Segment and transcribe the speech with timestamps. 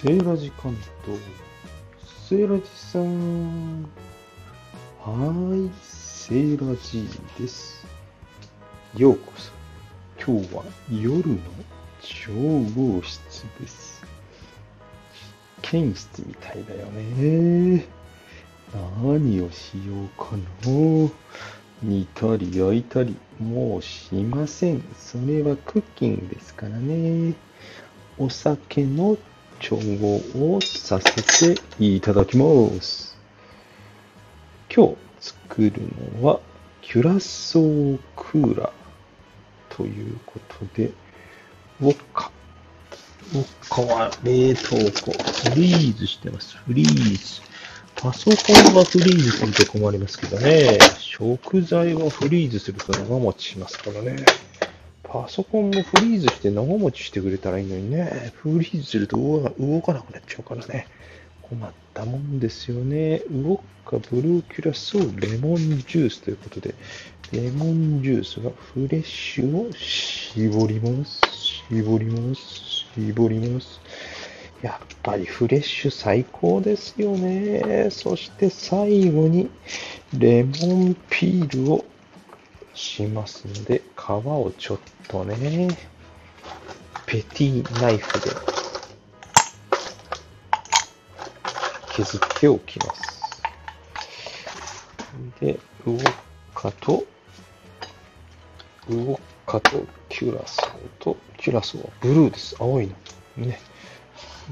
[0.00, 1.18] セーラジ関東。
[2.28, 3.82] セーラジさん。
[3.82, 7.04] はーい、セーラジ
[7.36, 7.84] です。
[8.96, 9.50] ようこそ。
[10.24, 11.36] 今日は夜の
[12.00, 12.32] 調
[12.80, 14.04] 合室です。
[15.62, 17.84] 実験室みたいだよね。
[19.02, 21.10] 何をしようかな。
[21.82, 24.80] 煮たり焼いたり、もうしません。
[24.96, 27.34] それはクッキングですからね。
[28.16, 29.16] お酒の
[29.60, 32.46] 調合をさせていただきま
[32.80, 33.16] す。
[34.74, 35.72] 今日作る
[36.20, 36.40] のは
[36.82, 40.92] キュラソークーラーということで、
[41.80, 42.30] ウォッカ。
[43.34, 45.12] ウォッカは冷凍庫。
[45.50, 46.56] フリーズしてます。
[46.56, 47.42] フリーズ。
[47.96, 48.36] パソコ
[48.70, 50.78] ンはフリーズすると困りますけどね。
[50.98, 54.24] 食材はフリーズすると長持ちしますからね。
[55.08, 58.32] パソコンもフリーズして長持ちしてくれたらいいのにね。
[58.36, 60.86] フリーズすると動かなくなっちゃうからね。
[61.42, 63.22] 困ったもんですよね。
[63.30, 66.74] ウォッカブルーキュラソーレモンジュースということで、
[67.32, 71.20] レモンジュースがフレッシュを絞ります。
[71.70, 72.42] 絞ります。
[72.94, 73.80] 絞ります。
[74.60, 77.88] やっぱりフレッシュ最高ですよね。
[77.90, 79.48] そして最後に
[80.18, 81.84] レモンピールを
[82.78, 85.68] しますので、皮をちょっとね、
[87.06, 88.30] ペティナイフで
[91.90, 93.42] 削っておきます。
[95.40, 96.12] で、ウォッ
[96.54, 97.04] カと、
[98.88, 100.68] ウォッカとキュラソー
[101.00, 102.54] と、キュラソーはブルーです。
[102.60, 102.94] 青いの。
[103.44, 103.58] ね。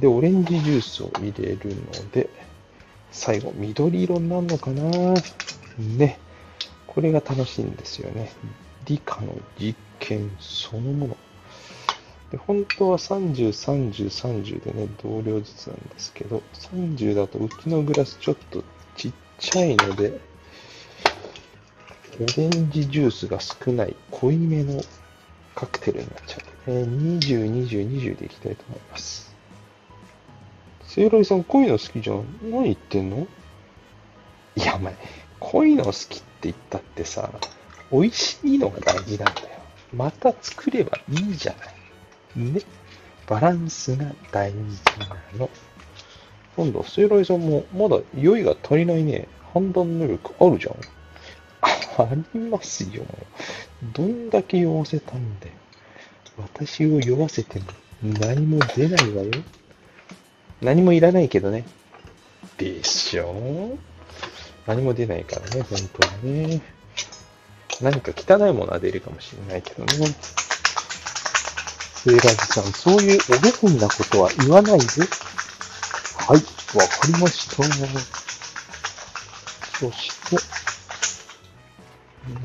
[0.00, 2.28] で、オレンジジュースを入れるので、
[3.12, 5.14] 最後、緑色になるのかな
[5.78, 6.18] ね。
[6.96, 8.32] これが楽しいんですよね。
[8.86, 11.16] 理科の実験そのもの。
[12.30, 18.64] で本当は30、30、30でね、同量ずつなんですけど、30だとうちのグラスちょっと
[18.96, 20.18] ちっちゃいので、
[22.18, 24.82] オレンジジュースが少ない濃いめの
[25.54, 29.36] カクテルになっちゃうので、ね、20、20、20でいきたいと思います。
[30.84, 32.24] セイロイさん、こういの好きじゃん。
[32.50, 33.26] 何言ってんの？
[34.56, 34.96] いや、お前、
[35.38, 37.30] こういの好きって言ったってさ、
[37.92, 39.48] 美味しいのが大事なんだよ。
[39.94, 41.54] また作ればいいじゃ
[42.36, 42.52] ない。
[42.52, 42.60] ね。
[43.26, 44.58] バランスが大事
[44.98, 45.50] なの。
[46.56, 49.28] 今度、セイロイさんもまだ酔いが足りないね。
[49.52, 50.76] 判断能力あるじゃん。
[51.98, 53.04] ありますよ。
[53.94, 55.52] どんだけ酔わせたんだよ。
[56.38, 57.64] 私を酔わせても
[58.02, 59.30] 何も出ないわよ。
[60.60, 61.64] 何もいらないけどね。
[62.58, 63.78] でしょ？
[64.66, 65.78] 何も出ないからね、本
[66.22, 66.62] 当にね。
[67.80, 70.14] 何か汚いものは出るかもしれないけどね。
[71.94, 74.84] セーラージさん、そういうお下品なことは言わないで。
[76.28, 76.42] はい、
[76.76, 77.62] わかりました。
[79.78, 80.36] そして、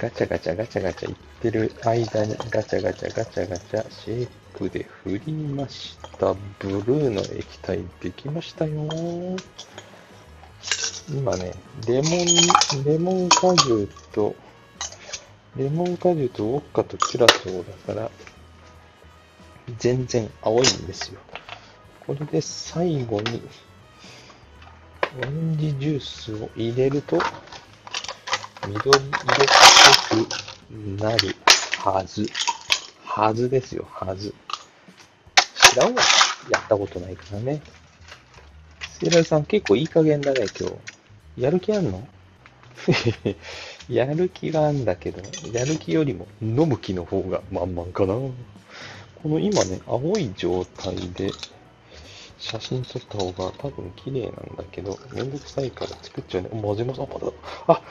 [0.00, 6.34] ガチャガチャガチャガチャ言ってる間にガチャガチャガチャガチャシェイクで振りました。
[6.58, 8.88] ブルーの液体できましたよ。
[11.10, 11.52] 今ね、
[11.86, 14.34] レモン、レモン果汁と、
[15.54, 18.10] レモン果汁とウォッカとキュラソーだから、
[19.78, 21.20] 全然青いんですよ。
[22.06, 23.42] これで最後に、
[25.18, 27.18] オレンジジュースを入れると、
[28.66, 29.08] 緑色っ
[30.10, 31.36] ぽくなる
[31.80, 32.26] はず。
[33.04, 34.34] はずですよ、はず。
[35.70, 36.02] 知らんわ。
[36.50, 37.60] やったことないからね。
[38.98, 40.93] セイライさん結構いい加減だね、今日。
[41.38, 42.06] やる気あんの？
[43.88, 45.20] やる気があんだけど、
[45.52, 48.14] やる気よりも飲む気の方が満々かな。
[48.14, 51.30] この今ね、青い状態で
[52.38, 56.50] 写真撮った方が多分綺麗なんだけど、めんどくさいから作っちゃうね。
[56.60, 57.00] 混ぜます。
[57.00, 57.32] あ、まだ。
[57.68, 57.82] あ、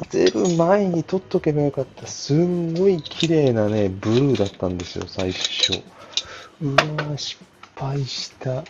[0.00, 2.06] 混ぜる前に撮っとけばよかった。
[2.06, 5.72] すんごい綺麗なね、ブルーだったんですよ、最初。
[6.62, 7.42] うわー、失
[7.76, 8.64] 敗した。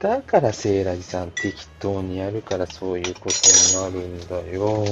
[0.00, 4.86] だからセイラジさん適当にやるからそういうことになるんだよ。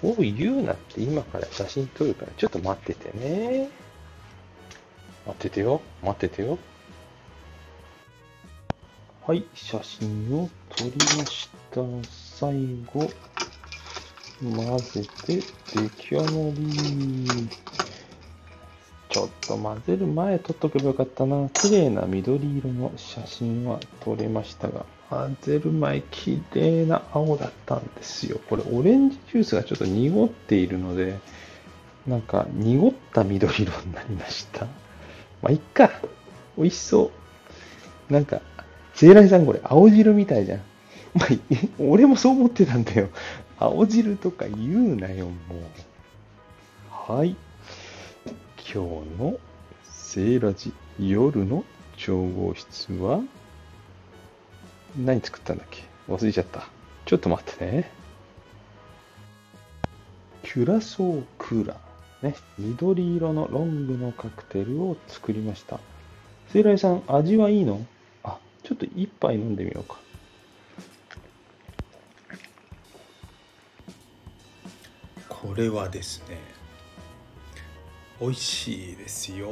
[0.00, 3.68] そう言うなって今から写真撮るからちょっと待っててね。
[5.26, 5.80] 待っててよ。
[6.02, 6.58] 待っててよ。
[9.26, 11.80] はい、写真を撮りました。
[12.38, 12.52] 最
[12.92, 13.10] 後、
[14.42, 16.26] 混ぜて出来上が
[16.56, 17.48] り。
[19.10, 21.48] ちょっと混ぜる前撮っとけばよかったな。
[21.48, 28.40] 綺麗な緑色の写真は撮れましたが、混ぜる前綺麗な青だったんですよ。
[28.48, 31.18] これオレンジジュースがちょっと濁っているので、
[32.06, 34.66] なんか濁った緑色になりました。
[35.42, 35.90] まあ、いっか。
[36.56, 37.10] 美味しそ
[38.10, 38.12] う。
[38.12, 38.40] なんか、
[38.94, 40.60] セイライさんこれ青汁みたいじゃん。
[41.14, 41.28] まあ、
[41.82, 43.08] 俺もそう思ってたんだよ。
[43.58, 45.32] 青汁とか言うなよ、も
[47.08, 47.12] う。
[47.12, 47.34] はい。
[48.72, 49.36] 今日の
[49.82, 51.64] セイラジ夜の
[51.96, 53.20] 調合室は
[54.96, 55.82] 何作ったんだっけ？
[56.08, 56.68] 忘れちゃった。
[57.04, 57.90] ちょっと待ってね。
[60.44, 62.28] キュラソークーラー。
[62.28, 62.36] ね。
[62.60, 65.80] 緑色のロングのカクテルを作りました。
[66.52, 67.84] セイライさん、味はいいの？
[68.22, 69.98] あ、ちょっと一杯飲んでみようか。
[75.28, 76.38] これはですね
[78.20, 79.48] 美味しいですよ。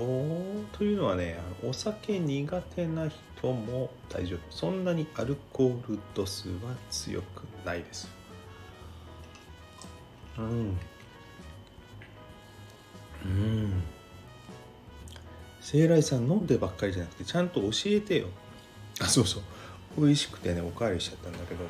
[0.73, 4.39] というのはねあのお酒苦手な人も大丈夫。
[4.51, 6.55] そんなにアルコール度数は
[6.91, 8.11] 強くないです。
[10.37, 10.79] うん。
[13.25, 13.83] うん。
[15.61, 18.29] 聖来さん飲んでばっかりじゃなくてちゃんと教えてよ。
[19.01, 19.43] あそうそう。
[19.97, 21.65] 美味しくてねおかわりしちゃったんだけど。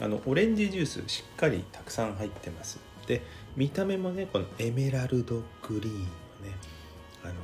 [0.00, 2.80] あのオレンジジュースしっかりたくさん入ってます。
[3.06, 3.20] で
[3.54, 6.21] 見た目もねこのエメラルドグリーン。
[6.42, 6.50] ね。
[7.24, 7.34] あの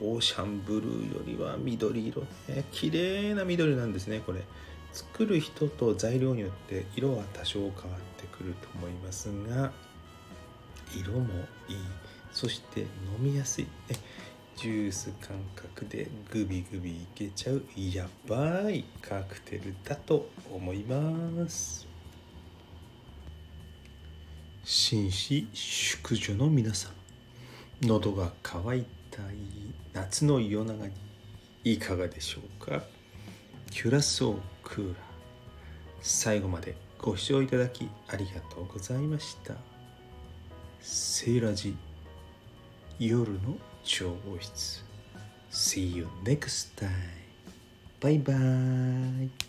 [0.00, 2.22] オーシャンブルーよりは緑色。
[2.48, 4.42] ね綺麗な緑なんですねこれ。
[4.92, 7.74] 作る人と材料によって色は多少変わっ
[8.20, 9.72] てくると思いますが
[10.96, 11.34] 色も
[11.68, 11.76] いい。
[12.32, 12.86] そして飲
[13.18, 13.70] みやすい、ね、
[14.56, 17.62] ジュース感覚でグビグビいけちゃう。
[17.76, 21.86] やばいカクテルだと思います。
[24.64, 26.97] 紳士淑女の皆さん。
[27.82, 29.24] 喉が渇いたい
[29.92, 30.92] 夏の夜長に
[31.64, 32.82] いかがでしょうか？
[33.70, 34.96] キュラソークーラー
[36.00, 39.54] 最後までご視聴いただきありがとうございました
[40.80, 41.76] セイラジ
[42.98, 44.84] 夜の調合室
[45.50, 46.88] See you next time.
[48.00, 49.47] Bye bye.